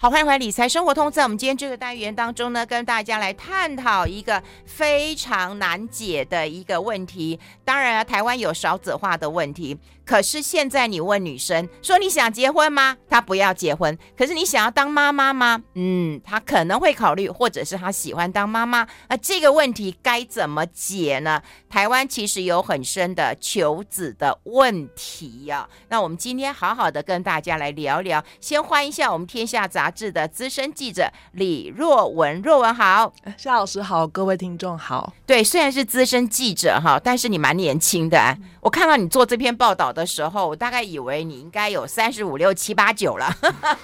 [0.00, 1.10] 好，欢迎回来，理财生活通。
[1.10, 7.36] 在我们今天这个单元当中呢，跟大家来探讨一个非常难解的一个问题。
[7.64, 9.76] 当然啊，台湾有少子化的问题。
[10.08, 12.96] 可是现在你问女生说，你想结婚吗？
[13.10, 13.96] 她不要结婚。
[14.16, 15.60] 可是你想要当妈妈吗？
[15.74, 18.88] 嗯，她可能会考虑，或者是她喜欢当妈妈。
[19.10, 21.42] 那这个问题该怎么解呢？
[21.68, 25.68] 台湾其实有很深的求子的问题呀。
[25.90, 28.24] 那我们今天好好的跟大家来聊聊。
[28.40, 35.12] 先欢迎一下我们天下杂志的资深记者李若文，若文好，夏老师好，各位听众好。
[35.26, 38.38] 对，虽然是资深记者哈，但是你蛮年轻的。
[38.62, 43.26] 我看到你做这篇报道的时候，我大概以为你应该有三十五六七八九了，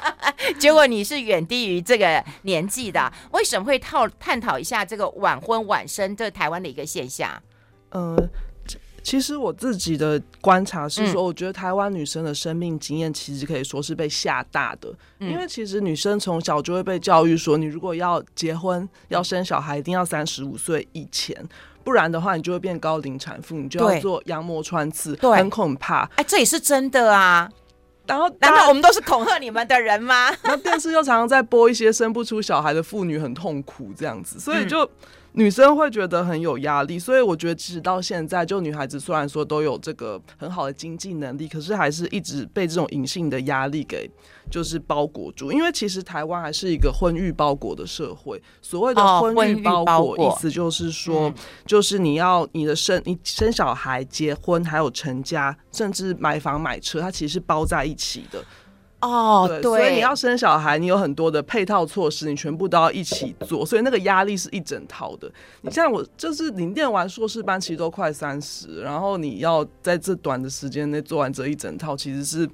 [0.58, 3.12] 结果你是远低于这个年纪的。
[3.32, 7.30] 为什么会套探讨一下这个晚婚晚生这台湾的一个现象？
[7.90, 8.16] 呃，
[9.02, 21.36] 其实我自己的观察是说，我觉得台湾女生的生命经验其实可以说是被吓大的，嗯、因为其实女生从小就会被教育说，你如果要结婚要生小孩，一定要三十五岁以前。
[21.84, 26.08] 不然的话，你就会变高龄产妇，你就要做羊膜穿刺，很恐怕。
[26.16, 27.48] 哎，这也是真的啊。
[28.06, 30.30] 然后，难道我们都是恐吓你们的人吗？
[30.44, 34.84] 那电视又常常在播一些生不出小孩的妇女很痛苦这样子，所以就。
[34.84, 34.90] 嗯
[35.36, 44.08] 女生会觉得很有压力，所以我觉得其实到现在，就女孩子虽然说都有这个很好的经济能力，可是还是一直被这种隐性的压力给
[44.48, 45.50] 就是包裹住。
[45.50, 51.34] 因为其实台湾还是一个婚育包裹的社会，所谓的婚育包裹，意思就是说，
[51.66, 58.40] 就是你要你的生你生小孩、结婚，还有成家，甚至买房买车，它其实是包在一起的。
[59.04, 65.30] 哦，对，所以你要生小孩，你有很多的配套措施，你全部都要一起做，所以那个压力是一整套的。
[65.62, 72.48] 你像我，就是你念完硕士班，其实都快三十，然后你要在这短的时间内做完这一整套，其实是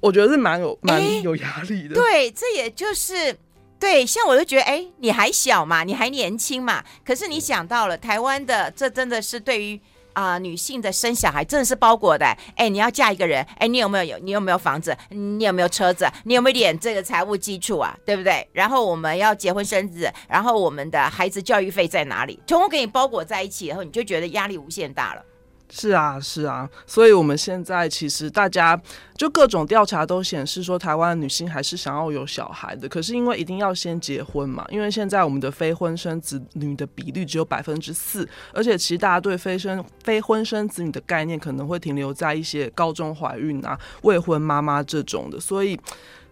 [0.00, 1.94] 我觉得是蛮有蛮有压力的。
[1.94, 3.36] 对，这也就是
[3.78, 9.80] 对，像我就觉得，哎，你还小嘛，你还年轻嘛，可是你想到了台湾的，这真的是对于。
[10.18, 12.26] 啊、女性的生小孩真的是包裹的。
[12.56, 14.18] 哎，你要嫁一个人，哎，你有没有有？
[14.18, 14.96] 你有没有房子？
[15.10, 16.10] 你有没有车子？
[16.24, 17.96] 你有没有点这个财务基础啊？
[18.04, 18.44] 对不对？
[18.52, 22.40] 然后我们要结婚生子，然后我们的孩子教育费在哪里？
[22.48, 25.22] 全部给你包裹在一起，以后你就觉得压力无限大了。
[25.70, 28.80] 是啊，是啊，所以我们现在其实大家
[29.16, 32.88] 就各种调查都显示说，台湾女性还是想要有小孩的。
[32.88, 45.78] 可是因为一定要先结婚嘛，因为现在我们的非婚生子女的比例只有百分之四，而且其实大家对非生非婚生子女的概念可能会停留在一些高中怀孕啊、未婚妈妈这种的，所以。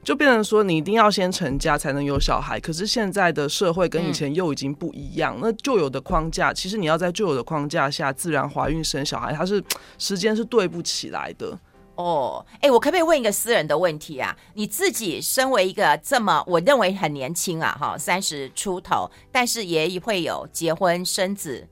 [0.07, 2.61] 就变成说，你一定要先成家才能有小孩。
[2.61, 5.35] 可是现在的社会跟以前又已经不一样。
[5.39, 9.61] 嗯、那旧有的框架，其实你要在旧有的框架下自然怀孕生小孩，它是
[9.99, 11.59] 时间是对不起来的。
[11.97, 14.37] 哦，哎，我可不可以问一个私人的问题啊？
[14.55, 21.67] 你自己身为一个这么我认为很年轻啊，哈，三十出头，但是也会有结婚生子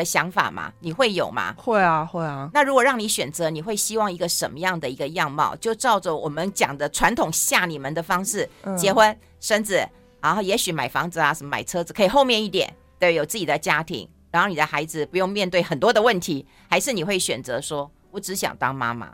[0.00, 0.72] 的想法吗？
[0.80, 1.54] 你会有吗？
[1.58, 2.48] 会啊，会啊。
[2.54, 5.54] 那如果让你选择，你会希望一个什么样的一个样貌？
[5.56, 9.86] 就照着我们讲的传统吓你们的方式，嗯、结婚生子，
[10.22, 19.12] 然后也许买房子啊，什么买车子，可以后面一点，对，有自己的家庭，然后你的孩子不用面对很多的问题，还是你会选择说，我只想当妈妈？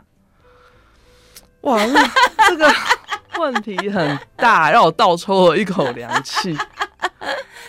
[1.61, 1.77] 哇，
[2.47, 2.73] 这个
[3.39, 6.57] 问题很大，让我倒抽了一口凉气。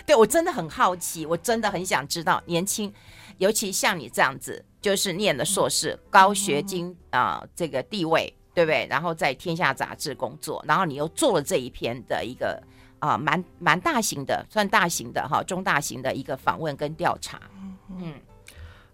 [0.05, 2.91] 对，我真的很好奇，我真的很想知道，年轻，
[3.37, 8.87] 尤其像你这样子，就是念的硕士，高学经啊、呃，这个地位，对不对？
[8.89, 12.61] 然后在天下杂志工作，然后你又做了这一篇的一个
[12.99, 17.39] 啊、呃，蛮蛮大型的，算大型的哈，中大型的一个访问跟调查。
[17.89, 18.13] 嗯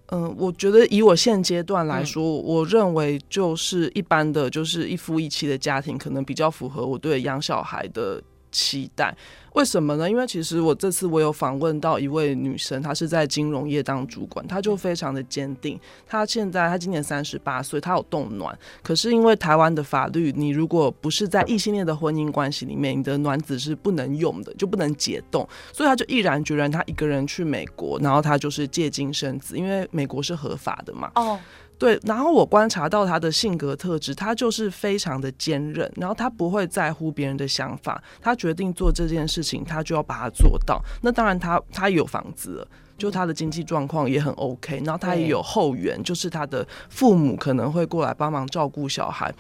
[0.08, 8.22] 嗯、呃，我觉得以我现阶段来说，嗯、我认为就是一般的就是一夫一妻的家庭，可能比较符合我对养小孩的
[8.56, 9.14] 期待。
[9.54, 10.10] 为什么呢？
[10.10, 15.80] 因为其实我这次我有访问到一位女生，她是在金融业当主管，她就非常的坚定。
[16.06, 31.12] 她现在她今年三十八岁，她有冻卵，可是因为台湾的法律，你如果不是在异性恋的婚姻关系里面，你的卵子是不能用的，就不能解冻，所以她就毅然决然，她一个人去美国，然后她就是借精生子，因为美国是合法的嘛。
[31.16, 31.40] 哦。
[31.78, 40.82] 对，然后我观察到他的性格特质，他就是非常的坚韧，然后他不会在乎别人的想法，他决定做这件事情，他就要把它做到。
[41.02, 49.34] 那当然他，他有房子了，就他的经济状况也很 OK，然后他也有后援，就是他的父母可能会过来帮忙照顾小孩。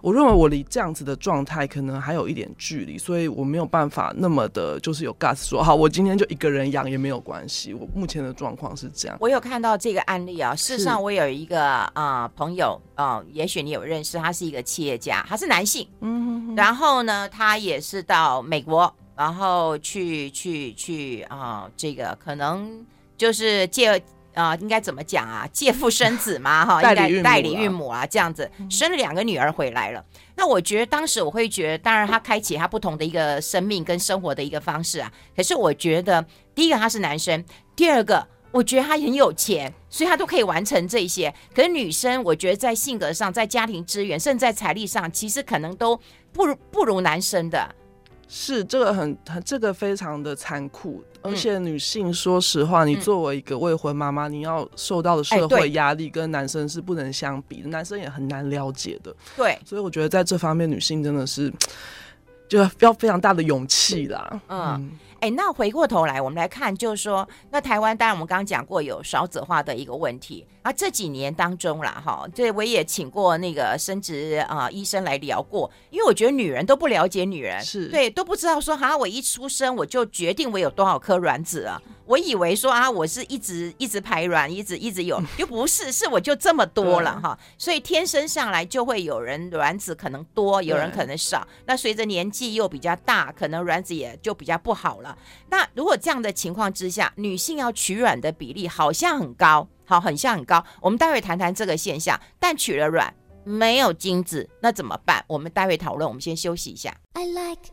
[0.00, 7.72] 我认为我离这样子的状态可能还有一点距离，所以我没有办法那么的，就是有 gas 说好，我今天就一个人养也没有关系。
[7.72, 9.16] 我目前的状况是这样。
[9.20, 22.84] 我有看到这个案例啊，事实上我有一个啊、呃、朋友啊、呃，也许你有认识，他是一个企业家，他是男性，嗯哼哼，然后呢，他也是到美国，然后去去去啊、呃，这个可能。
[23.16, 23.96] 就是借
[24.34, 25.46] 啊、呃，应该怎么讲啊？
[25.52, 30.02] 借腹生子嘛， 哈，应该代理孕母啊，这样子生了两个女儿回来了。
[30.34, 35.12] 那我觉得当时我会觉得，当然他开启他不同的一个生命跟生活的一个方式啊。
[35.36, 36.24] 可是我觉得，
[36.54, 37.44] 第一个他是男生，
[37.76, 41.32] 第二个我觉得他很有钱，所以他都可以完成这些。
[41.54, 46.00] 可是女生，我觉得在性格上、在家庭资源，甚至在财力上，其实可能都
[46.32, 47.74] 不如不如男生的。
[48.34, 51.04] 是这个很很这个非常的残酷。
[51.20, 59.14] 而且女性，说实话，你作为一个未婚妈妈，你要受到的社会压力跟男生是不能相比的，男生也很难了解的。
[59.36, 61.52] 对，所以我觉得在这方面，女性真的是
[62.48, 64.40] 就要非常大的勇气啦。
[64.48, 64.90] 嗯。
[65.22, 70.72] 哎，那回过头来，我们来看，就是说，那台湾当然我们刚刚讲过有少子化的一个问题啊。
[70.72, 81.80] 这几年当中啦，哈，这我也请过那个生殖啊、呃、医生来聊过，因为我觉得女人都不了解女人，是对都不知道说，好像我一出生我就决定我有多少颗卵子啊。
[82.04, 87.38] 我以为说啊，我是一直一直排卵，一直一直有，又不是，是我就这么多了哈。
[87.56, 91.46] 所以天生上来就会有人卵子可能多，有人可能少。
[91.64, 95.11] 那随着年纪又比较大，可能卵子也就比较不好了。
[95.48, 100.64] 那如果这样的情况之下，女性要取卵的比例好像很高，好，很像很高。
[100.80, 102.18] 我们待会谈谈这个现象。
[102.38, 103.14] 但取了卵
[103.44, 105.24] 没有精子，那怎么办？
[105.26, 106.08] 我们待会讨论。
[106.08, 106.94] 我们先休息一下。
[107.14, 107.72] I like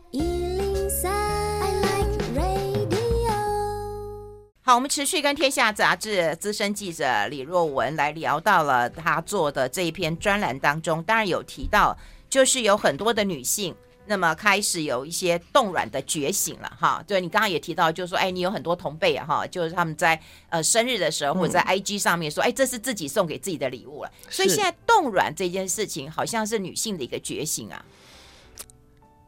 [4.61, 11.97] 好，我们持续跟天下杂志资深记者李若文来聊到了他做的这一篇专栏当中，当然有提到，
[12.29, 13.75] 就是有很多的女性，
[14.09, 17.01] 那么开始有一些冻卵的觉醒了哈。
[17.07, 20.19] 对，你刚刚也提到，就是说，哎，你有很多同辈啊哈，就是他们在
[20.49, 24.11] 呃生日的时候或者在 IG 上面说，哎，这是自己送给自己的礼物了。
[24.29, 27.85] 所以现在冻卵这件事情，好像是女性的一个觉醒啊。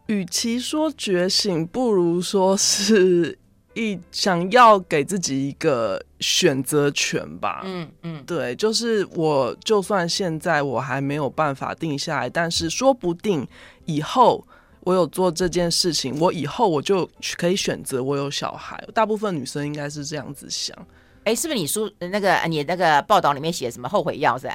[0.07, 3.37] 与其说觉醒，不如说是。
[3.73, 13.47] 一想要给自己一个选择权吧，嗯嗯，对，就是我就算现在我还没有办法定下来，但是说不定
[13.85, 14.45] 以后
[14.81, 18.83] 我有做这件事情，我以后我就可以选择我有小孩。
[18.93, 20.75] 大部分女生应该是这样子想。
[21.23, 24.49] 哎，是不是你说那个你那个报道里面写什么后悔药是？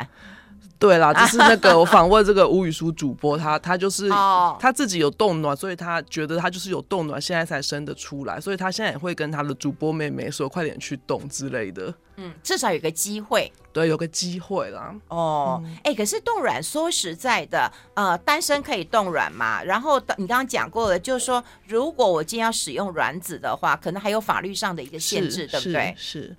[0.79, 4.09] 对啦， 就是那个我访问这个吴语书主播，他他就是
[4.59, 11.93] 他自己有冻卵，所以他觉得他就是有冻卵，现在才生得出来，所以他现在也会跟他的主播妹妹说，快点去冻之类的。
[12.19, 13.53] 嗯，至少有个机会。
[13.73, 14.95] 对，有个机会啦。
[15.09, 19.63] 哦，哎、嗯，可是冻卵说实在的，呃，单身可以冻卵嘛？
[19.63, 25.95] 然后你刚刚讲过了，就是说，如果我今天要使用卵子的话，可能还有法律上的一个限制，对不对？
[25.99, 26.35] 是，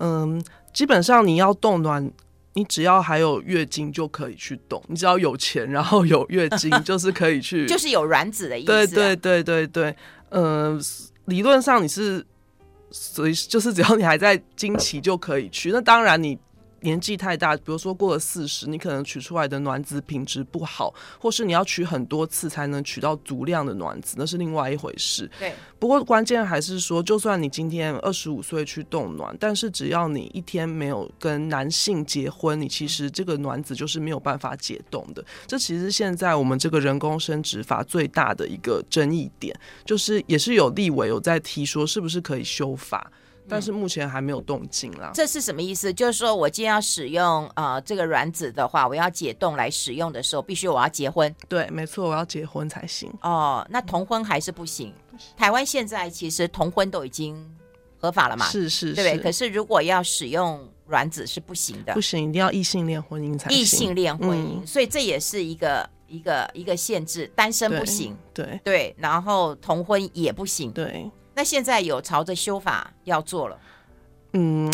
[0.00, 0.42] 嗯，
[0.74, 2.10] 基本上你要冻卵。
[2.56, 8.66] 你只要还有月经就可以去动，你只要有钱，然后有月经 就是可以去， 就是有卵子的意思。
[8.66, 9.96] 对对对对对，
[10.30, 10.76] 呃，
[11.26, 12.26] 理论上你是
[12.90, 15.70] 随，就是只要你还在经期就可以去。
[15.70, 16.36] 那当然你。
[16.86, 25.28] 年纪太大，比如说过了四十，你可能取出来的卵子品质不好，或是你要取很多次才能取到足量的卵子，那是另外一回事。
[25.40, 35.24] 对，不过关键还是说，就算你今天二十五岁去冻卵，但是只要你一天没有跟男性结婚，你其实这个卵子就是没有办法解冻的。
[35.48, 39.52] 这其实现在我们这个人工生殖法最大的一个争议点，
[39.84, 43.10] 就是也是有立委有在提说，是不是可以修法。
[43.48, 45.10] 但是目前还没有动静啦。
[45.14, 45.92] 这是什么意思？
[45.92, 51.34] 就是说我今天要使用呃这个卵子的话，我要解冻来使用的时候，必须我要结婚。
[51.48, 53.12] 对，没错，我要结婚才行。
[53.22, 54.92] 哦，那同婚还是不行？
[55.36, 57.42] 台湾现在其实同婚都已经
[57.98, 58.46] 合法了嘛？
[58.46, 59.22] 是是是，对不对？
[59.22, 63.58] 可是如果要使用卵子是不行的，不行，一定要异性恋婚姻才行。
[63.58, 68.16] 异性恋婚姻，嗯，所以这也是一个一个一个限制，单身不行。
[68.34, 70.70] 对对，对，然后同婚也不行。
[70.72, 71.10] 对。
[71.36, 73.58] 那现在有朝着修法要做了，
[74.32, 74.72] 嗯，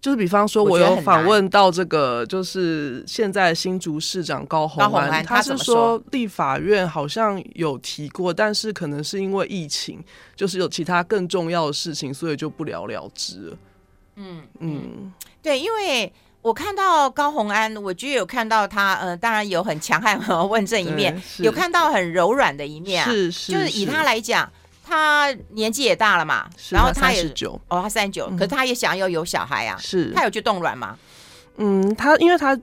[0.00, 10.00] 就是比方说，我有访问到这个，就是现在新竹市长高虹安，他是说立法院好像有提过，但是可能是因为疫情，
[10.36, 13.56] 就是有其他更重要的事情，所以就不了了之了。
[14.14, 24.48] 嗯嗯，对，因为我看到高虹安，我就有看到他，呃，当然有很强悍和 问政一面，有看到很柔软的一面啊，是是，就是以他来讲。
[24.92, 30.98] 他年纪也大了嘛，然后他也九哦，他三十九，可是他也想要有小孩啊，是他有去冻卵吗？
[31.56, 32.58] 嗯，他因为他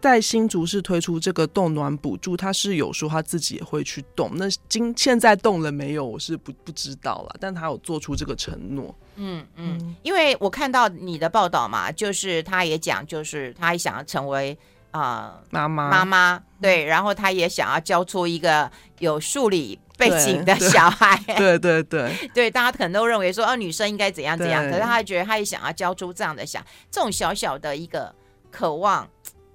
[0.00, 4.30] 在新竹市推出这个冻卵补助，他是有说他自己也会去冻。
[4.34, 6.06] 那今现在冻了没有？
[6.06, 8.94] 我是不不知道了，但他有做出这个承诺。
[9.16, 14.56] 嗯嗯，因为我看到你的报道嘛，就是他也讲，就是他也想要成为。
[14.90, 15.90] 啊，妈妈。
[15.90, 21.82] 妈妈对，然后他也想要教出一个有数理背景的小孩，对 对对。
[21.82, 28.14] 对，对， 大家可能都认为说，哦，女生应该怎样怎样，可是他觉得他也想要教出这样的想，这种小小的一个
[28.50, 29.08] 渴望，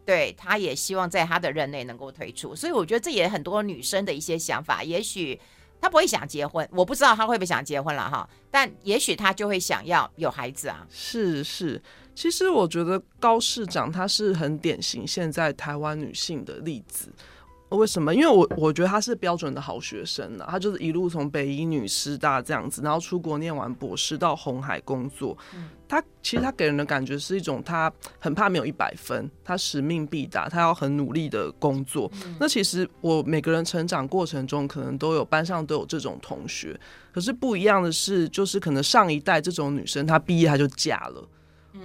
[0.06, 5.40] 对，他也希望在他的任内能够推出，所以我觉得这也很多女生的一些想法，也许
[5.80, 11.80] 他不会想结婚，我不知道他会不会想结婚了哈，但也许他就会想要有孩子啊，是是。
[12.16, 17.10] 其实我觉得高市长他是很典型现在台湾女性的例子。
[17.70, 18.14] 为什么？
[18.14, 25.38] 因为我我觉得他是标准的好学生啊，他就是一路从北医女师大这样子，然后出国念完博士到红海工作。
[25.88, 32.10] 他其实他给人的感觉是一种他很怕没有一百分，他使命必达，他要很努力的工作。
[32.40, 36.80] 那其实我每个人成长过程中可能都有班上都有这种同学，
[37.12, 41.28] 可是不一样的是，就是可能上一代这种女生她毕业她就嫁了。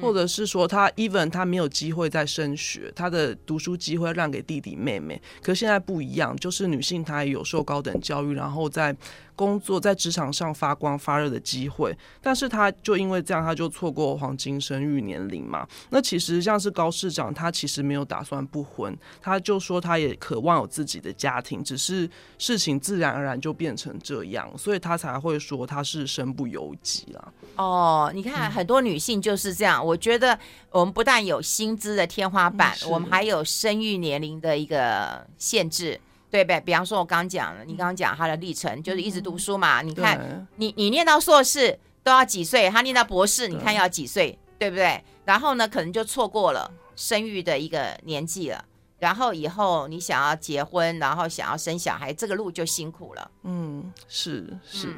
[0.01, 5.21] 或者是说，他 even 他没有机会再升学，他的读书机会让给弟弟妹妹。
[5.43, 8.95] 可现在不一样，就是女性她也有受高等教育，然后在。
[9.41, 15.67] 工作在职场上发光发热的机会，但是他就因为这样，他就错过黄金生育年龄嘛。
[15.89, 22.07] 那其实像是高市长，他其实没有打算不婚，他就说他也渴望有自己的家庭，只是
[22.37, 27.33] 事情自然而然就变成这样，所以他才会说他是身不由己啦。
[27.57, 30.39] 哦，你看很多女性就是这样，嗯、我觉得
[30.71, 35.99] 我们不但有薪资的天花板，我们还有生育年龄的一个限制。
[36.31, 39.83] 对呗，比方说，我刚刚讲了，你刚刚讲他的历程，就是一直读书嘛。
[39.83, 42.71] 嗯、你看，你你念到硕士都要几岁？
[42.71, 44.39] 他念到博士，你看要几岁？
[44.59, 45.03] 对，对不对？
[45.25, 48.65] 然后呢，可能就错过了生育的一个年纪了。
[49.01, 53.31] 然后以后你想要结婚，然后想要生小孩，这个路就辛苦了。
[53.43, 54.95] 嗯，是是、嗯，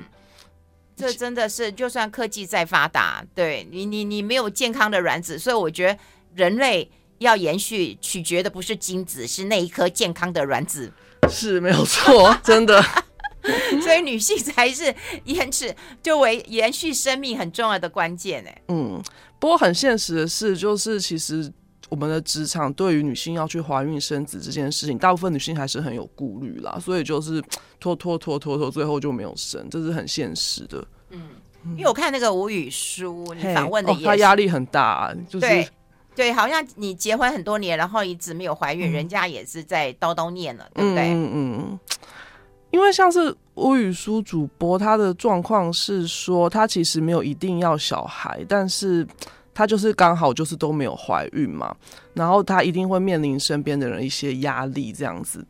[0.97, 5.99] 这真的是，就算科技再发达，对你你你没有健康的卵子，所以我觉得
[6.35, 10.93] 人类要延续，取决的不是精子，是那一颗健康的卵子。
[11.31, 12.83] 是没有错， 真的。
[13.83, 18.63] 所以女性才是延迟就为延续生命很重要的关键哎。
[18.69, 19.03] 嗯，
[19.41, 21.53] 不过很现实的是，就是其实
[21.89, 27.43] 我们的职场对于女性要去怀孕生子这件事情，大部分女性还是很有顾虑啦，所以就是
[27.81, 30.87] 拖拖拖拖拖，最后就没有生，这是很现实的。
[31.11, 31.21] 嗯，
[31.77, 35.67] 因为我看那个吴宇书，你访问的也是，哦，他压力很大啊，就是。
[36.15, 41.11] 对，好像你结婚很多年，然后一直没有怀孕，嗯、人家也是在叨叨念了，对不对？
[41.11, 41.79] 嗯嗯。
[42.71, 49.07] 因为像是吴宇舒主播，他的状况是说，他其实没有一定要小孩，但是
[49.55, 51.75] 他就是刚好就是都没有怀孕嘛，
[52.15, 55.45] 然后他一定会面临身边的人一些压力，这样子。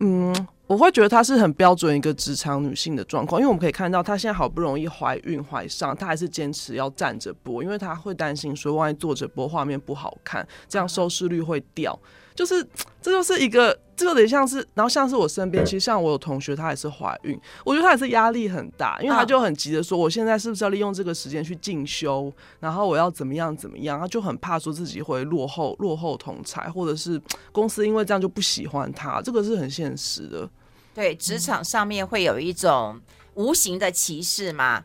[0.00, 0.34] 嗯。
[0.66, 11.98] 我会觉得她是很标准一个职场女性的状况，因为我们可以看到她现在好不容易怀孕怀上，她还是坚持要站着播，因为她会担心说万一坐着播画面不好看，这样收视率会掉。
[12.34, 12.66] 就是
[13.00, 27.20] 这就是一个，这有点像是，然后像是我身边，其实像我有同学，她也是怀孕，我觉得她也是压力很大，因为她就很急着说，我现在是不是要利用这个时间去进修，然后我要怎么样怎么样，她就很怕说自己会落后落后同才，或者是
[27.52, 30.48] 公司因为这样就不喜欢她，这个是很现实的。
[30.92, 33.00] 对，职场上面会有一种
[33.34, 34.82] 无形的歧视嘛，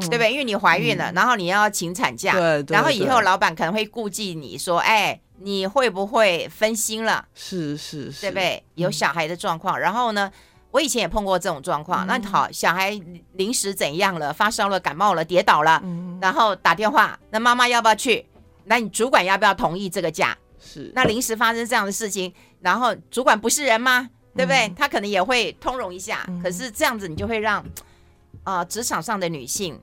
[0.00, 0.32] 嗯、对不对？
[0.32, 5.20] 因为你怀孕了，嗯、然后你要请产假，对对对，然后以后老板可能会顾忌你说，哎。
[5.42, 7.26] 你会不会分心了？
[7.34, 8.62] 是是是，对不对？
[8.74, 10.30] 有小孩的状况，嗯、然后呢，
[10.70, 12.06] 我以前也碰过这种状况。
[12.06, 12.90] 嗯、那好，小孩
[13.32, 14.34] 临时怎样了？
[14.34, 18.26] 发烧了、感冒了、跌倒了，嗯、然后打电话，那妈妈要不要去？
[18.64, 20.36] 那你主管要不要同意这个假？
[20.62, 20.92] 是。
[20.94, 22.30] 那临时发生这样的事情，
[22.60, 24.10] 然后主管不是人吗？
[24.36, 24.68] 对不对？
[24.68, 26.22] 嗯、他可能也会通融一下。
[26.28, 27.60] 嗯、可是这样子，你就会让
[28.44, 29.80] 啊、呃，职场上的女性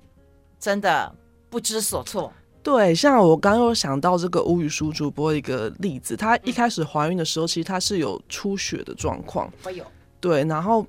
[0.59, 1.13] 真的
[1.49, 2.31] 不知所措。
[2.63, 9.51] 对，像我刚刚有想到这个吴宇舒主播一个例子，她一开始怀孕的时候，其实她是有出血的状况。
[9.63, 9.85] 会有。
[10.19, 10.85] 对，然后，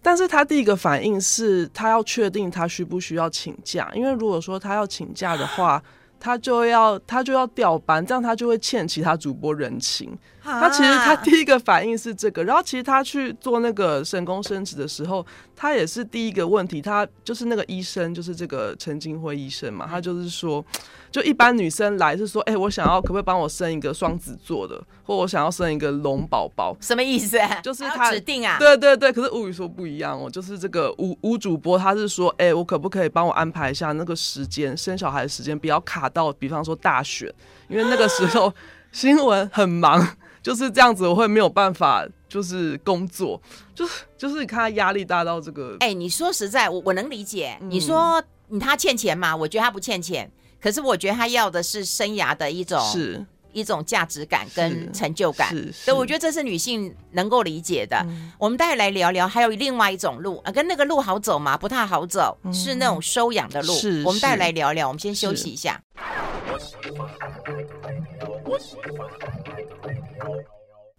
[0.00, 5.82] 但是她第一个反应是，她要确定她需不需要请假，因为如果说她要请假的话。
[6.22, 10.12] 她就要她就要调班，这样她就会欠其他主播人情。
[10.58, 20.64] 他其实他第一个反应是这个，然后其实他去做那个神功升职的时候，他也是第一个问题，他就是那个医生，就是这个陈金辉医生嘛，他就是说，
[21.10, 27.38] 就一般女生来是说，哎、欸，我想要可不可以帮我生一个双子座的，或我想要生一个龙宝宝，什么意思？
[27.62, 28.56] 就是他指定啊？
[28.58, 37.32] 对对对，可是吴宇说不一样哦，就是这个吴吴主播他是说，哎、欸，我可不可以帮我安排一下那个时间生小孩的时间，不要卡到，比方说大选，
[37.68, 38.52] 因为那个时候
[38.92, 42.06] 新闻很忙，就是这样子，我会没有办法。
[42.30, 43.42] 就是工作，
[43.74, 45.76] 就是就是你看他压力大到这个。
[45.80, 47.58] 哎、欸，你说实在，我我能理解。
[47.60, 49.34] 嗯、你说你他欠钱嘛？
[49.34, 50.30] 我觉得他不欠钱，
[50.62, 55.50] 可是我觉得他要的是生涯的一种是一种价值感跟成就感。
[55.72, 57.96] 所以我觉得这是女性能够理解的。
[58.08, 61.56] 嗯、我们待会来聊聊，还有另外一种路啊，跟那个路好走吗？
[61.56, 63.74] 不太好走，嗯、是那种收养的路。
[63.74, 64.88] 是，我们待会来聊聊。
[64.88, 65.80] 我们先休息一下。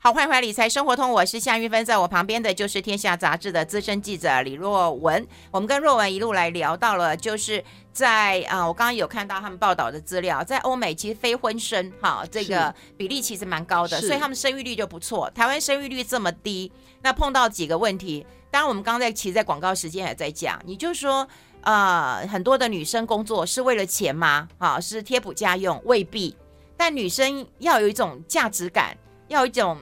[0.04, 5.28] 好，欢迎回来《理财生活通》，我是夏玉芬，在我旁边的就是《天下杂志》的资深记者李若文。
[5.52, 15.30] 我们跟若文一路来聊到了，就是在啊、呃，我刚刚有看到他们报道的资料，在欧美其实非婚生哈，这个比例其实蛮高的，所以他们生育率就不错。
[15.36, 16.72] 台湾生育率这么低，
[17.04, 18.26] 那碰到几个问题。
[18.50, 21.28] 当然，我们刚刚在其实，在广告时间也在讲，你就说
[21.62, 24.50] 呃，很多的女生工作是为了钱吗？
[24.58, 25.80] 啊，是贴补家用？
[25.86, 26.36] 未必。
[26.76, 29.78] 但女生要有一种价值感，要有一种。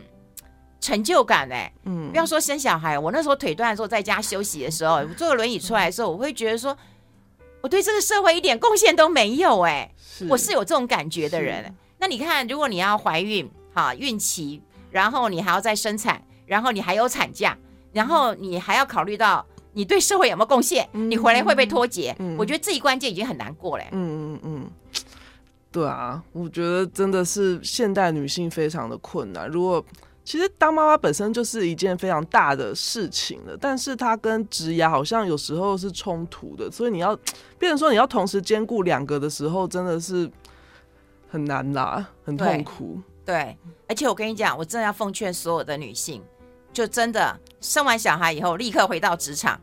[0.80, 6.76] 成就感哎、欸，嗯，不要说生小孩，我那时候腿断的时候，在家休息的时候，坐个轮椅出来的时候，我会觉得说，
[7.62, 11.76] 我对这个社会一点贡献都没有哎、欸，是我是有这种感觉的人。
[11.98, 17.58] 那你看，如果你要怀孕，哈，孕期，然后你还要再生产，然后你还有产假，
[17.92, 22.16] 然后你还要考虑到你对社会有没有贡献，嗯、你回来会不会脱节？
[22.20, 23.90] 嗯、我觉得这一关键已经很难过了、欸。
[23.92, 24.72] 嗯嗯嗯，
[25.72, 29.50] 对啊，我觉得真的是现代女性非常的困难。
[29.50, 29.84] 如果
[30.30, 37.18] 其实当妈妈本身就是一件非常大的事情了，但是它跟职涯好像有时候是冲突的，所以你要
[37.58, 40.30] 变成说你要同时兼顾两个的时候，真的是
[41.32, 43.02] 很难啦，很痛苦。
[43.26, 43.58] 对，对，
[43.88, 46.22] 而且我跟你讲，我真的要奉劝所有的女性，
[46.72, 49.60] 就真的生完小孩以后立刻回到职场。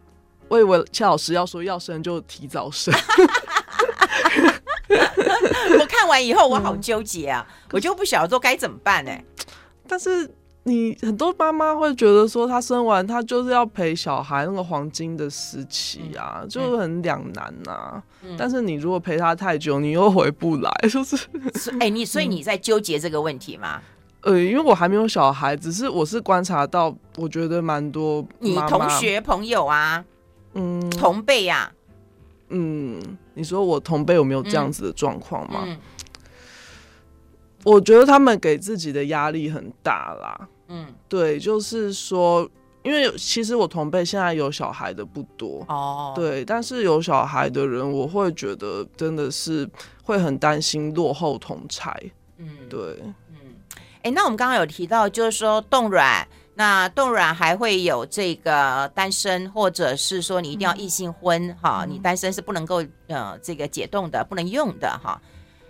[0.49, 2.93] 我以为夏老师要说要生就提早生，
[5.79, 9.25] 我看完以后我好纠结啊，嗯、我就不晓得说该怎么办呢、欸？
[9.87, 10.29] 但是。
[10.69, 18.03] 你很多妈妈会觉得说，她生完她就是要陪小孩那个黄金的时期啊，嗯、就很两难呐、啊。
[18.25, 21.17] 嗯、但是你如果陪她太久，你又回不来，就是。
[21.75, 23.81] 哎、欸，你所以你在纠结这个问题吗？
[24.23, 28.27] 呃，因为我还没有小孩，只是我是观察到，我觉得蛮多。
[28.41, 30.05] 你同学朋友啊，
[30.55, 31.71] 嗯，同辈呀、啊，
[32.49, 33.01] 嗯，
[33.35, 35.65] 你说我同辈有没有这样子的状况吗？
[37.63, 40.49] 我觉得他们给自己的压力很大啦。
[40.69, 42.49] 嗯，对，就是说，
[42.83, 49.69] 因为其实我同辈现在有小孩的不多哦，对，但是有小孩的人，我会觉得真的是
[50.03, 51.93] 会很担心落后同侪。
[52.39, 52.97] 嗯，对，
[53.29, 53.37] 嗯，
[54.03, 65.21] 哎，那我们刚刚有提到，就是说冻卵，那冻卵还会有这个单身，或者是说你一定要异性婚哈，嗯、你单身是不能够呃这个解冻的，不能用的哈。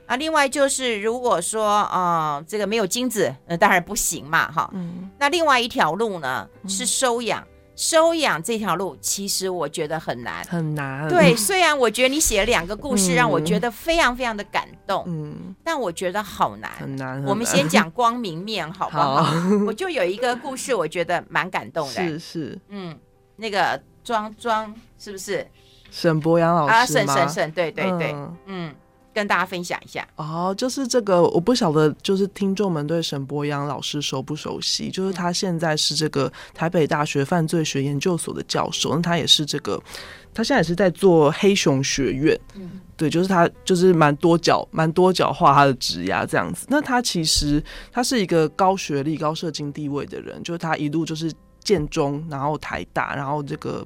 [0.06, 4.70] 啊，另外就是如果说啊、呃，这个没有精子，那当然不行嘛，哈。
[4.72, 5.10] 嗯。
[5.18, 11.08] 那另外一条路呢是收养，嗯、收养这条路其实我觉得很难，很难。
[11.08, 17.14] 对，虽然我觉得你写了两个故事，让我觉得非常非常的感动，嗯，但我觉得好难，很难。
[17.14, 19.22] 很难，我们先讲光明面，好不好？
[19.24, 19.34] 好，
[19.66, 22.96] 我就有一个故事，我觉得蛮感动的，是是，嗯，
[23.36, 25.44] 那个庄庄是不是
[25.90, 26.86] 沈博洋老师啊？
[26.86, 28.36] 沈沈沈，对对对，嗯。
[28.46, 28.74] 嗯
[29.16, 34.90] 跟大家分享一下哦，就是这个，我不晓得，就是听众们对沈博阳老师熟不熟悉？
[34.90, 39.82] 就是他现在是这个台北大学犯罪学研究所的教授，那他也是这个，
[40.34, 46.66] 他现在也是在做黑熊学院，嗯，对，就是他就是蛮多角、蛮多角化他的职涯这样子。
[46.68, 51.32] 那他其实他是一个高学历、高社经地位的人，就是他一路就是
[51.64, 53.82] 建中，然后台大，然后这个。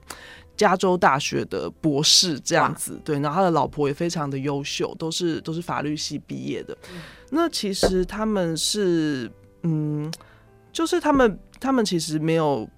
[0.61, 6.77] 加州大学的博士这样子，对，然后他的老婆也非常的优秀，都是都是法律系毕业的。
[6.93, 10.13] 嗯、那其实他们是，嗯，
[10.71, 12.69] 就是他们他们其实没有。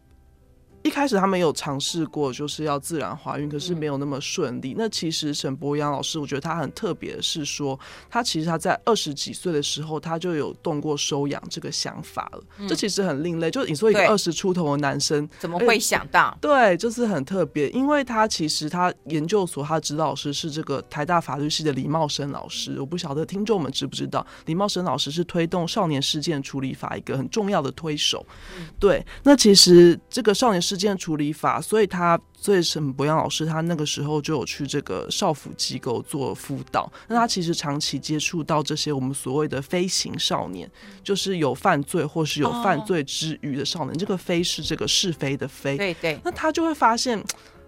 [0.82, 4.72] 一开始他们有尝试过，就是要自然怀孕，可是没有那么顺利。
[4.72, 7.78] 嗯、那其实沈博阳老师，我觉得他很特别的是说，
[8.10, 12.42] 他其实他在二十几岁的时候，他就有动过收养这个想法了。
[12.58, 16.36] 嗯、这其实很另类，就是你说一个二十出头的男生怎么会想到？
[16.40, 22.80] 对，就是很特别，因为他其实他研究所他的指导老师是这个台大法律系的李茂生老师。
[22.80, 28.24] 我不晓得听众们知不知道，李茂生老师是推动少年事件处理法一个很重要的推手。
[28.58, 36.90] 嗯、对，那其实这个少年事事件处理法，所以他所以沈博阳老师他那个时候就有去这个少辅机构做辅导。
[37.08, 40.70] 那他其实长期接触到这些我们所谓的非行少年，
[41.04, 43.90] 就是有犯罪或是有犯罪之余的少年。
[43.90, 46.18] 哦、这个非是这个是非的非，对对。
[46.24, 47.22] 那他就会发现。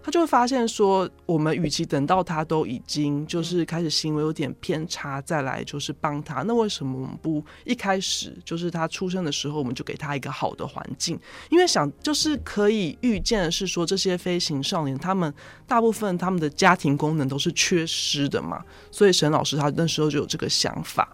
[0.05, 11.19] 他就会发现说，我们与其等到他都已经就是开始行为有点偏差，再来就是帮他，那为什么我们不一开始就是他出生的时候，我们就给他一个好的环境？
[11.49, 15.33] 因为想就是可以预见的是说，这些飞行少年他们
[15.65, 21.11] 大部分他们的家庭功能都是缺失的嘛，所以沈老师他那时候就有这个想法。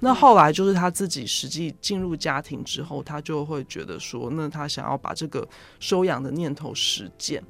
[0.00, 7.40] 那后来就是他自己实际进入家庭之后，他就会觉得说，那他想要把这个收养的念头实践。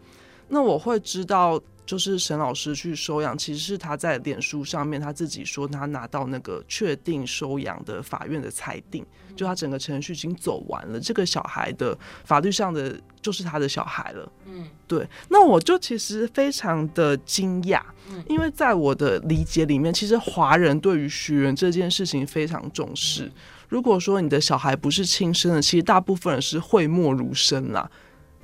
[0.53, 9.03] 那我会知道，就是沈老师去收养，其实是他在脸书上面他自己说，他拿到那个确定收养的法院的裁定，
[9.35, 14.31] 就他整个程序已经走完了，这个小孩的法律上的就是他的小孩了。
[14.45, 15.09] 嗯，对。
[15.31, 17.81] 那我就其实非常的惊讶，
[18.29, 23.33] 因为在我的理解里面，其实华人对于血缘这件事情非常重视。
[23.71, 27.91] 如果说你的小孩不是亲生的，其实大部分人是讳莫如深啦。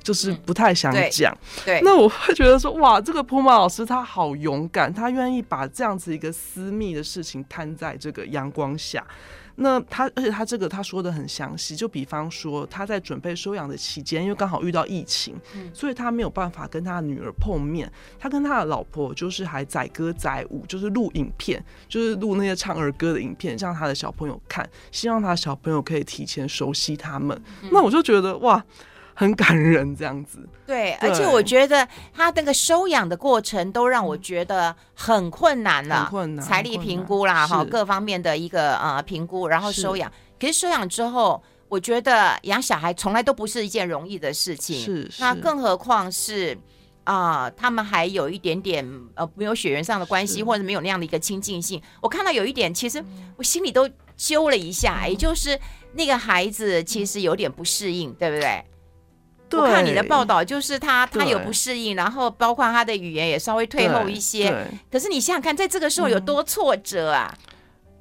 [0.03, 9.05] 就是不太想讲、嗯，对，那我会觉得说，哇，这个普马老师他好勇敢，他愿意把这样子一个私密的事情摊在这个阳光下。
[9.61, 15.35] 那他，而且他这个他说的很详细，就比方说他在准备收养的期间，因为刚好遇到疫情，
[15.73, 17.91] 所以他没有办法跟他女儿碰面。
[18.17, 27.37] 他跟他的老婆就是还载歌载舞，就是录影片，就是录那些唱儿歌的影片，让他的小朋友看，希望他的小朋友可以提前熟悉他们。
[27.69, 28.63] 那我就觉得哇。
[29.19, 30.47] 很感人，这样子。
[30.65, 40.09] 对，而且我觉得他那个收养的过程都让我觉得很困难了，很困难，财力评估啦，哈，各方面的一个呃评估，然后收养。
[40.39, 44.79] 可是收养之后，我觉得养小孩从来都不是一件容易的事情。
[44.79, 46.57] 是，那更何况是
[47.03, 51.81] 啊、呃，他们还有一点点呃没有血缘上的关系，或者没有那样的一个亲近性。
[51.99, 53.03] 我看到有一点，其实
[53.35, 55.59] 我心里都揪了一下，也就是
[55.91, 58.63] 那个孩子其实有点不适应，对不对？
[59.57, 64.67] 我看你的报道，就是他他有不适应，然后包括他的语言也稍微退后一些。
[64.91, 67.33] 可是你想想看，在这个时候有多挫折啊！
[67.35, 67.47] 嗯、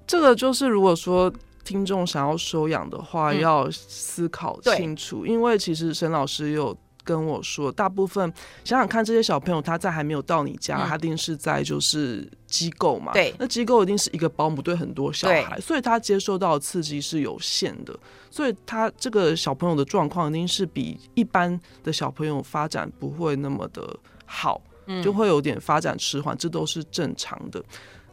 [0.07, 1.33] 这个就是如果说
[1.65, 6.77] 听众想要收养的话，嗯、要思考清楚，因为其实沈老师有。
[7.09, 8.31] 跟我说，大部分
[8.65, 13.13] 想想看，这些小朋友他在还没有到你家，嗯、他一定是在就是机构嘛。
[13.15, 17.99] 对，那机构一定是一个保姆对很多小孩，所以他接受到的刺激是有限的，
[18.31, 27.65] 所以他这个小朋友的状况一定是比一般的小朋友发展不会那么的好，嗯、就会有点发展迟缓，这都是正常的。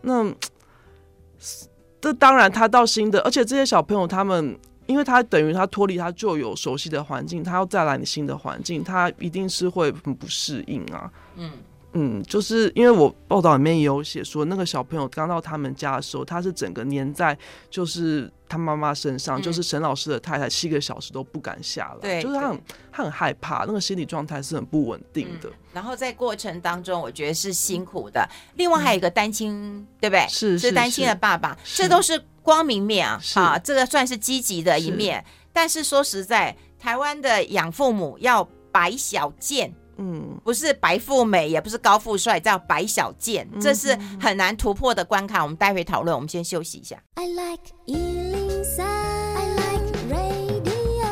[0.03, 0.33] 那
[1.99, 4.57] 这当然，他到新的，而且这些小朋友他们。
[4.85, 11.11] 因为他等于他脱离他旧有熟悉的环境，他要再来你新的环境，他一定是会很不适应啊。
[11.35, 11.51] 嗯
[11.97, 17.37] 嗯，就是因为我报道里面也有写说，那个小朋友刚到他们家的时候，他是整个粘在
[17.69, 21.99] 就是他妈妈身上，嗯、就是沈老师的太太，七个小时都不敢下来。
[22.01, 25.53] 对，就是他很他很害怕，那个心理状态是很不稳定的、嗯。
[25.71, 28.27] 然后在过程当中，我觉得是辛苦的。
[28.55, 30.27] 另外还有一个单亲，嗯、对不对？
[30.27, 32.21] 是是单亲的爸爸，这都是。
[32.45, 35.17] 光明面啊，啊，这个算是积极的一面。
[35.17, 45.41] 是但是说实在，台湾的养父母要白小健，嗯，不是白富美，也不是高富帅，叫白小健，嗯、哼这是很难突破的关卡。
[45.41, 47.01] 我们待会讨论，我们先休息一下。
[47.15, 51.05] I like 103, I like radio。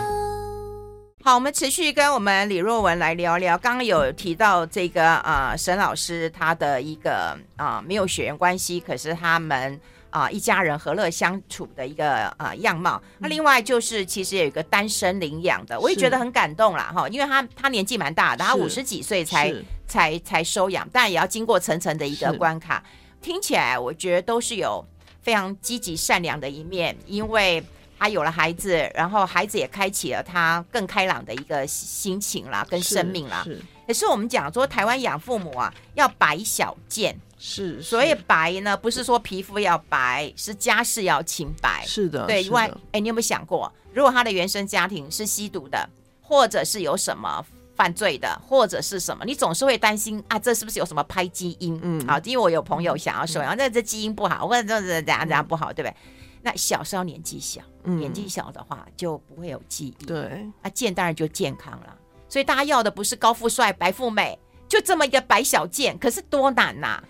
[1.24, 3.58] 好，我们持续跟我们李若文来聊聊。
[3.58, 9.80] 刚刚有提到这个啊、呃，沈老师他的一个啊、呃，没有血缘关系，可是他们。
[10.14, 13.02] 啊，一家人和乐相处的一个啊样貌。
[13.18, 16.94] 那另外就是，其实有一个单身领养的，我也觉得很感动啦。
[16.96, 19.52] 哈，因为他他年纪蛮大的，他五十几岁才
[19.88, 22.84] 才才收养，但也要经过层层的一个关卡。
[23.24, 24.86] 听起来我觉得都是有
[25.24, 27.64] 非常积极善良的一面，因为
[27.98, 33.44] 他有了孩子，然后孩子也开启了他更开朗的一个心情啦，跟生命啦。
[33.88, 37.20] 也是我们讲说，台湾养父母啊，要白小健。
[37.46, 41.84] 是，所以白呢，不是说皮肤要白，是家世要清白。
[41.86, 42.42] 是的，对。
[42.42, 42.62] 因为，
[42.94, 45.90] 哎，你有没有想过，如果他的原生家庭是吸毒的，
[46.22, 51.78] 或者是有什么犯罪的，或者是什么，你总是会担心啊，这是不是有什么拍基因？
[51.84, 55.96] 嗯，好，因为我有朋友想要收养，然后这这基因不好，或者这这怎样怎样不好，对不对？
[56.42, 60.06] 那小时候年纪小，年纪小的话就不会有记忆。
[60.06, 61.98] 对，那健当然就健康了。
[62.30, 67.04] 所以大家要的不是高富帅、白富美，就这么一个白小健，可是多难呐！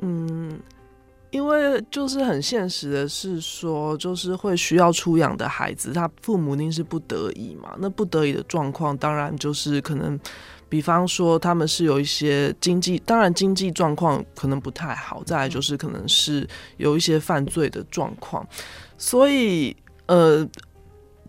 [0.00, 0.58] 嗯，
[1.30, 7.76] 因为就是很现实的是说，就是会需要出养的孩子，他父母一定是不得已嘛。
[7.78, 10.18] 那不得已的状况，当然就是可能，
[10.68, 15.22] 比方说他们是有一些经济，当然经济状况可能不太好。
[15.24, 18.46] 再来就是可能是有一些犯罪的状况，
[18.96, 20.48] 所以呃，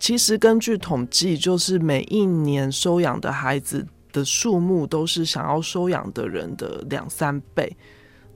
[0.00, 7.76] 其实根据统计，就是每一年收养的孩子的数目都是想要收养的人的两三倍。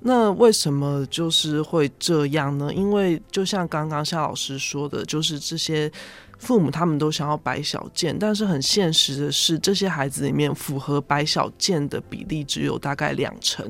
[0.08, 2.72] 那为什么就是会这样呢？
[2.72, 5.90] 因为就像刚刚夏老师说的，就是这些
[6.38, 13.68] 父母他们都想要白小件，但是很现实的是，这些孩子里面符合白小件的比例只有大概两成，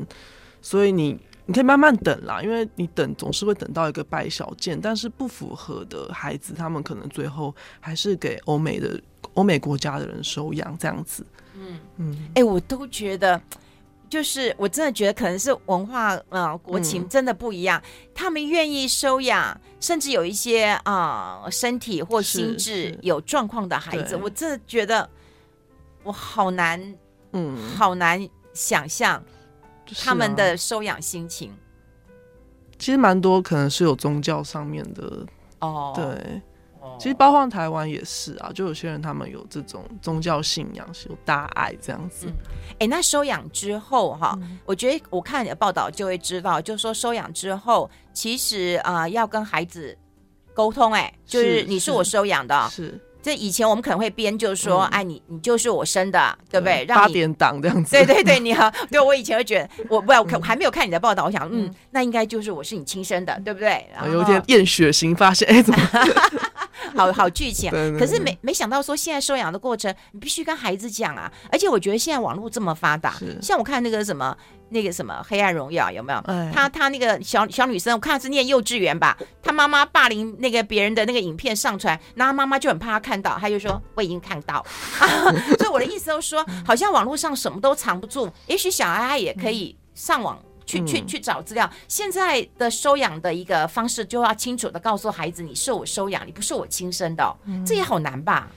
[0.60, 9.00] 所以你你可以慢慢等啦，因为你等总是会等到一个白小件，但是不符合的孩子，他们可能最后还是给欧美的
[9.32, 11.24] 欧美国家的人收养这样子。
[11.54, 13.40] 嗯嗯，哎、欸，我都觉得。
[14.08, 25.08] 就是我真的觉得可能是文化呃国情真的不一样，嗯、他们愿意收养，甚至有一些啊、呃、身体或心智有状况的孩子，我真的觉得
[26.02, 26.80] 我好难，
[27.32, 29.22] 嗯，好难想象
[30.04, 31.52] 他们的收养心情。
[32.78, 35.26] 其实蛮多可能是有宗教上面的
[35.60, 36.42] 哦，对。
[36.98, 42.26] 其实包括台湾也是啊，就有些人他们有这种宗教信仰，是有大爱这样子。
[42.26, 49.96] 哎、嗯欸，那收养之后哈，嗯、我觉得我看你的报道就会知道，就是说收养之后，其实啊、呃、要跟孩子
[50.54, 52.98] 沟通、欸，哎，就是你是我收养的，是。
[53.22, 56.84] 这以前我们可能会编，就是说，哎、嗯，你你就是我生的，对不对？
[56.86, 57.90] 让八点档这样子。
[57.90, 58.70] 对对对，你好。
[58.88, 63.84] 对，我以前会觉得，我不，我还没有看你的报道，我想，嗯，那应该就是我是你亲生的，对不对？
[63.92, 65.80] 然后有一天验血型发现，哎，怎么？
[66.98, 71.30] 好好剧情，可是没没想到说现在收养的过程，你必须跟孩子讲啊。
[71.52, 74.36] 而且我觉得现在网络这么发达，像我看那个什么
[74.70, 76.20] 那个什么《黑暗荣耀》，有没有？
[76.52, 84.64] 他他那个小小女生，我看她是念幼稚园吧，她妈妈霸凌那个别人的那个影片上传，然后妈妈就很怕她看到，她就说我已经看到。
[85.58, 90.38] 所以我的意思就是说，好像网络上什么都藏不住，也许小孩他也可以上网。
[90.66, 91.70] 去去去找资料。
[91.88, 98.50] 现在的收养的一个方式，就要清楚的告诉孩子，你是我收养，你不是我亲生的，这也好难吧？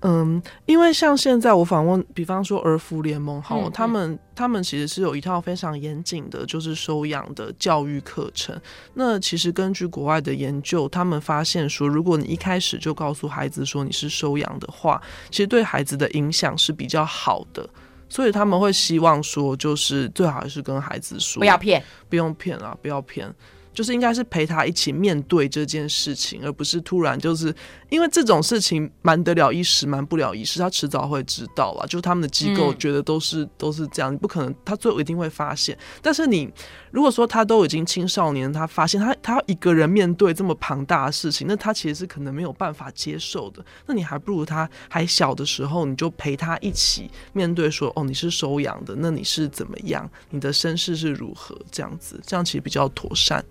[0.00, 8.60] 嗯，因为像现在我访问，比方说儿福联盟，好，嗯、他们他们其实是有一套非常严谨的，就是收养的教育课程。
[8.94, 17.68] 那其实根据国外的研究，他们发现说，如果你一开始就告诉孩子说你是收养的话，其实对孩子的影响是比较好的。
[18.08, 23.32] 所以他们会希望说，就是最好还是跟孩子说，不要骗，不用骗啊，不要骗。
[23.76, 27.54] 就是应该是陪他一起面对这件事情，而不是突然就是
[27.90, 31.84] 因为这种事情瞒得了一时，瞒不了一世，他迟早会知道啦？
[31.84, 35.76] 就是他们的机构觉得都是、嗯、都是这样，你不可能，他最后一定会发现。
[36.00, 36.50] 但是你
[36.90, 43.62] 如果说他都已经青少年，他发现他他一个人面对这么庞大的事情，那他其实是可能没有办法接受的。
[43.84, 50.10] 那你还不如他还小的时候，你就陪他一起面对，说哦，你是收养的，那你是怎么样？
[50.30, 51.54] 你的身世是如何？
[51.70, 53.44] 这样子，这样其实比较妥善。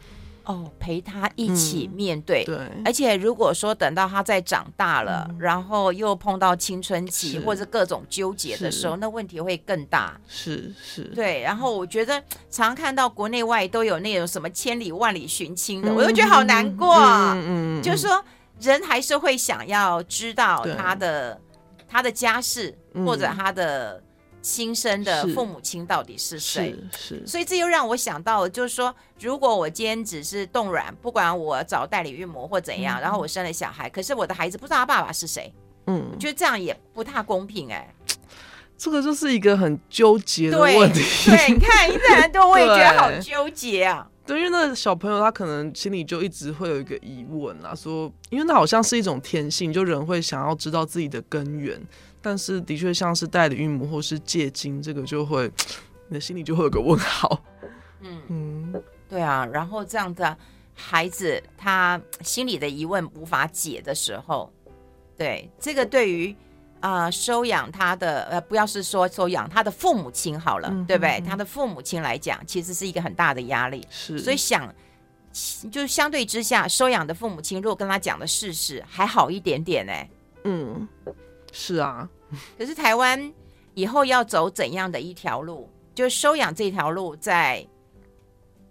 [0.46, 10.20] 哦，陪他一起面对，嗯、对，而且如果说等到他再长大了，嗯、然后又碰到青春期或者各种纠结的时候，那问题会更大。
[10.28, 11.42] 是是，对。
[11.42, 16.96] 然后我觉得常常看到国内外都有那种什么千里万里寻亲的，嗯、我又觉得好难过。
[16.96, 18.24] 嗯嗯，嗯就是说
[18.62, 21.42] 人还是会想要知道他的
[21.88, 24.02] 他的家世、嗯、或者他的。
[24.46, 26.76] 亲生的父母亲到底是谁？
[26.92, 35.52] 是，是，所以这又让我想到，就是说，如果我今天只是冻卵，不管我找代理孕母或怎样，嗯、然后我生了小孩，可是我的孩子不知道他爸爸是谁，
[35.88, 38.16] 嗯，我觉得这样也不太公平哎、欸。
[38.78, 41.02] 这个就是一个很纠结的问题。
[41.26, 44.08] 对，对，你看一直都我也觉得 好纠结啊。
[44.28, 51.82] 对，因为那个小朋友他可能心里就一直会有一个疑问啊，说，因为那好像是一种天性，就人会想要知道自己的根源。
[52.26, 55.48] 但是的确像是代理孕母或是借精，这个就会
[56.08, 57.40] 你的心里就会有个问号。
[58.02, 59.46] 嗯嗯，对啊。
[59.46, 60.36] 然后这样的
[60.74, 64.52] 孩子他心里的疑问无法解的时候，
[65.16, 66.36] 对这个对于
[66.80, 71.22] 啊、呃、收养他的呃不要是说收养他的父母亲好了，嗯、对不对？
[71.22, 73.86] 他的父母亲来讲，其实是一个很大的压力。
[73.92, 74.74] 是，所以想
[75.72, 79.94] 就是相对之下，收养的父母亲如果跟他讲的事实还好一点点呢。
[80.48, 80.88] 嗯，
[81.56, 82.08] 是啊。
[82.60, 83.34] 可是台湾
[83.76, 85.70] 以后要走怎样的一条路？
[85.94, 87.66] 就收养这条路，在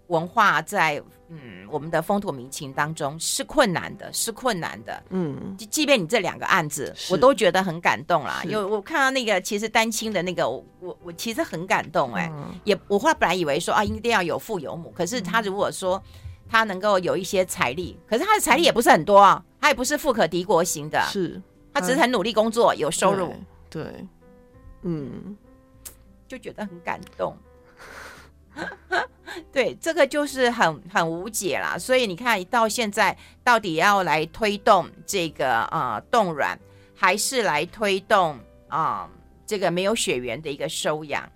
[0.07, 5.03] 文化在嗯我们的风土民情当中是困难的，是困难的。
[5.09, 8.41] 嗯，即即便你这两个案子，我都觉得很感动啦。
[8.43, 12.31] 是因为我看到那个其实单亲的那个，我我，我其实很感动哎、欸。
[12.35, 15.97] 嗯、也我后来本来以为说啊，一定要有父有母，可是他如果说。
[15.97, 21.41] 嗯他能够有一些财力，可是他的财力也不是很多啊，他也不是富可敌国型的，是
[21.75, 23.35] 他只是很努力工作，有收入，
[23.69, 24.05] 对，对，
[24.83, 25.35] 嗯，
[26.25, 27.35] 就觉得很感动。
[29.51, 31.77] 对，这个就是很很无解啦。
[31.77, 36.57] 所以你看到现在到底要来推动这个啊冻卵，
[36.95, 39.09] 还是来推动啊
[39.45, 41.29] 这个没有血缘的一个收养，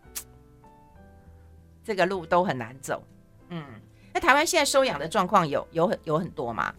[1.84, 3.04] 这个路都很难走。
[3.50, 3.66] 嗯，
[4.14, 6.74] 那台湾现在收养的状况有有很有很多吗？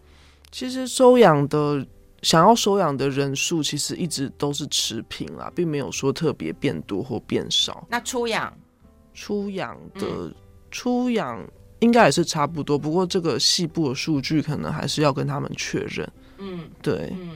[0.49, 1.85] 其实收养的
[2.21, 7.85] 想要收养的人数其实一直都是持平啦，并没有说特别变多或变少。
[7.89, 8.53] 那出养？
[9.13, 10.35] 出养的、嗯、
[10.69, 11.43] 出养
[11.79, 16.09] 应该也是差不多，不过这个细部的数据可能还是要跟他们确认。
[16.37, 17.35] 嗯，对，嗯，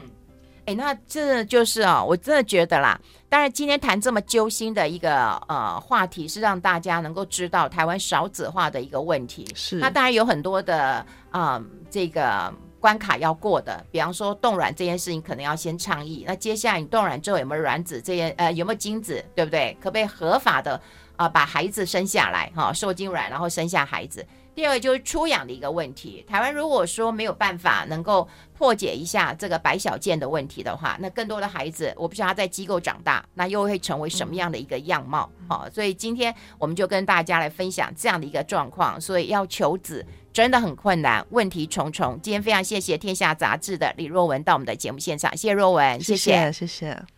[0.60, 3.00] 哎、欸，那这就是啊、哦，我真的觉得啦。
[3.28, 9.46] 当然，今天谈这么揪心的一个呃话题，是让大家能够知道台湾少子化的一个问题。
[9.54, 12.54] 是，那当然有很多的啊、呃，这个
[12.86, 16.24] 关卡要过的，比方说冻卵这件事情，可能要先倡议。
[16.28, 18.00] 那接下来你冻卵之后有没有卵子？
[18.00, 19.26] 这些呃有没有精子？
[19.34, 19.76] 对不对？
[19.82, 20.80] 可不可以合法的？
[21.16, 24.24] 啊，把孩子生下来，哈，受精卵，然后生下孩子。
[24.54, 26.24] 第二个就是出养的一个问题。
[26.30, 35.28] 台湾如果说没有办法能够破解一下这个白小健的问题的话，那更多的孩子，我不知道他在机构长大，那又会成为什么样的一个样貌？
[35.50, 39.02] 好，所以今天我们就跟大家来分享这样的一个状况。
[39.02, 42.20] 所以要求子真的很困难，问题重重。
[42.22, 46.52] 今天非常谢谢天下杂志的李若文到我们的节目现场，谢谢若文，谢谢，谢谢。
[46.52, 47.06] 谢谢